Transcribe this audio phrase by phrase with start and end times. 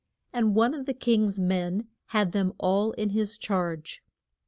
[0.33, 4.01] And one of the king's men had them all in his charge.